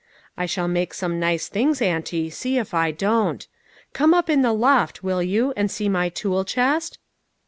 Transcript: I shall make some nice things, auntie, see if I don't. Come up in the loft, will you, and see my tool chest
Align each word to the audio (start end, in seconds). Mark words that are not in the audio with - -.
I 0.35 0.47
shall 0.47 0.67
make 0.67 0.95
some 0.95 1.19
nice 1.19 1.47
things, 1.47 1.79
auntie, 1.79 2.31
see 2.31 2.57
if 2.57 2.73
I 2.73 2.89
don't. 2.89 3.45
Come 3.93 4.15
up 4.15 4.31
in 4.31 4.41
the 4.41 4.51
loft, 4.51 5.03
will 5.03 5.21
you, 5.21 5.53
and 5.55 5.69
see 5.69 5.89
my 5.89 6.09
tool 6.09 6.43
chest 6.43 6.97